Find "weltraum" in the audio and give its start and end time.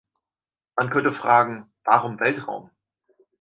2.19-2.71